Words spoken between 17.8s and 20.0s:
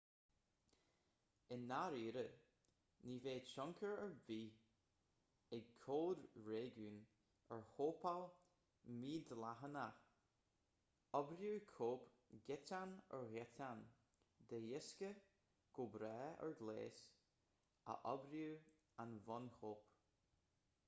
a oibreoidh an bhunchóip